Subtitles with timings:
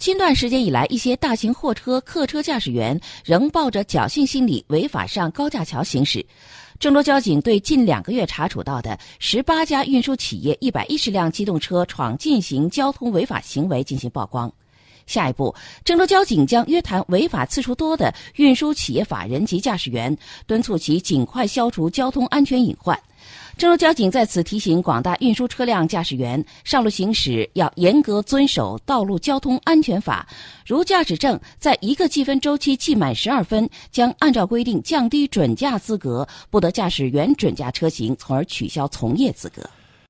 [0.00, 6.24] 近段时间以来，一些大型货车、客车驾驶员仍抱着侥幸心理违法上高架桥行驶。
[6.78, 14.50] 郑州交警对近两个月查处到的十八家运输企业一百一十辆机动车闯禁行交通违法行为进行曝光。
[15.06, 22.98] 下一步，郑州交警将约谈违法次数多的运输企业法人及驾驶员，敦促其尽快消除交通安全隐患。
[23.56, 30.26] 郑州交警在此提醒广大运输车辆驾驶员，上路行驶要严格遵守《道路交通安全法》，
[30.66, 39.68] 如驾驶证在一个记分周期记满十二分，将按照规定降低准驾资格，不得驾驶原准驾车型，从而取消从业资格。